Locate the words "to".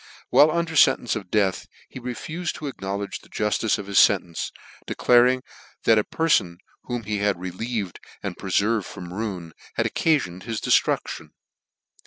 2.53-2.65